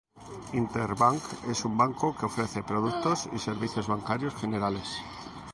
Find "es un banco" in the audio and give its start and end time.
1.51-2.15